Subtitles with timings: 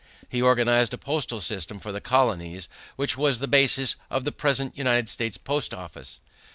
[0.27, 4.75] He organized a postal system for the colonies, which was the basis of the present
[4.75, 6.19] United States Post Office.